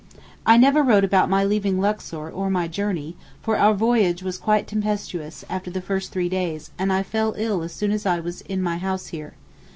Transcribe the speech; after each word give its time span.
I 0.47 0.57
never 0.57 0.81
wrote 0.81 1.03
about 1.03 1.29
my 1.29 1.43
leaving 1.43 1.79
Luxor 1.79 2.27
or 2.27 2.49
my 2.49 2.67
journey, 2.67 3.15
for 3.43 3.55
our 3.55 3.75
voyage 3.75 4.23
was 4.23 4.39
quite 4.39 4.65
tempestuous 4.65 5.45
after 5.47 5.69
the 5.69 5.79
three 5.79 5.85
first 5.87 6.13
days 6.15 6.71
and 6.79 6.91
I 6.91 7.03
fell 7.03 7.35
ill 7.37 7.61
as 7.61 7.71
soon 7.71 7.91
as 7.91 8.03
I 8.07 8.19
was 8.19 8.41
in 8.41 8.63
my 8.63 8.79
house 8.79 9.09
here. 9.13 9.33